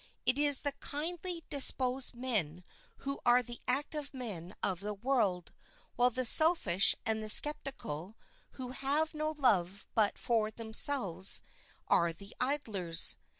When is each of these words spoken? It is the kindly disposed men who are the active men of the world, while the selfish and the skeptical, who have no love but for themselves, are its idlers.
It 0.25 0.39
is 0.39 0.61
the 0.61 0.71
kindly 0.71 1.43
disposed 1.51 2.15
men 2.15 2.63
who 3.05 3.19
are 3.23 3.43
the 3.43 3.59
active 3.67 4.15
men 4.15 4.55
of 4.63 4.79
the 4.79 4.95
world, 4.95 5.51
while 5.95 6.09
the 6.09 6.25
selfish 6.25 6.95
and 7.05 7.21
the 7.21 7.29
skeptical, 7.29 8.17
who 8.53 8.69
have 8.71 9.13
no 9.13 9.35
love 9.37 9.85
but 9.93 10.17
for 10.17 10.49
themselves, 10.49 11.39
are 11.87 12.09
its 12.09 12.33
idlers. 12.39 13.15